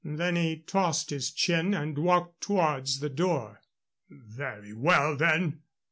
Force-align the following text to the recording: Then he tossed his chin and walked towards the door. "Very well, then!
Then 0.03 0.35
he 0.35 0.57
tossed 0.57 1.11
his 1.11 1.29
chin 1.29 1.75
and 1.75 1.95
walked 1.95 2.41
towards 2.41 3.01
the 3.01 3.09
door. 3.11 3.61
"Very 4.09 4.73
well, 4.73 5.15
then! 5.15 5.61